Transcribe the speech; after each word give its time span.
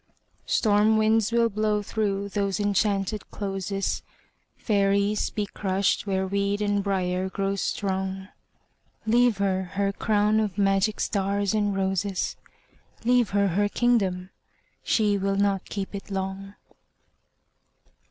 Storm 0.47 0.97
winds 0.97 1.31
will 1.31 1.47
blow 1.47 1.83
through 1.83 2.27
those 2.27 2.59
enchanted 2.59 3.29
closes, 3.29 4.01
Fairies 4.57 5.29
be 5.29 5.45
crushed 5.45 6.07
where 6.07 6.25
weed 6.25 6.59
and 6.59 6.83
briar 6.83 7.29
grow 7.29 7.53
strong... 7.55 8.27
Leave 9.05 9.37
her 9.37 9.61
her 9.73 9.91
crown 9.93 10.39
of 10.39 10.57
magic 10.57 10.99
stars 10.99 11.53
and 11.53 11.75
roses, 11.75 12.35
Leave 13.03 13.29
her 13.29 13.49
her 13.49 13.69
kingdom—she 13.69 15.19
will 15.19 15.35
not 15.37 15.65
keep 15.69 15.93
it 15.93 16.09
long! 16.09 16.55